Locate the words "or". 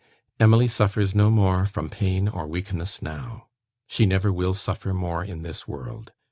2.27-2.47